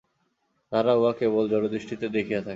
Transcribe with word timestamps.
তাহারা 0.71 0.93
উহা 0.95 1.13
কেবল 1.19 1.43
জড়দৃষ্টিতে 1.51 2.07
দেখিয়া 2.09 2.39
থাকে। 2.39 2.49